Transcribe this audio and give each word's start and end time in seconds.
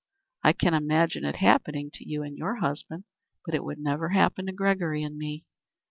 I 0.43 0.53
can 0.53 0.73
imagine 0.73 1.23
it 1.25 1.35
happening 1.35 1.91
to 1.93 2.03
you 2.09 2.23
and 2.23 2.35
your 2.35 2.55
husband. 2.55 3.03
But 3.45 3.53
it 3.53 3.63
would 3.63 3.77
never 3.77 4.09
happen 4.09 4.47
to 4.47 4.51
Gregory 4.51 5.03
and 5.03 5.15
me. 5.15 5.45